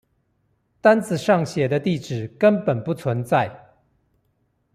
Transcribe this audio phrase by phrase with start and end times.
[0.81, 3.67] 單子上寫的地址根本不存在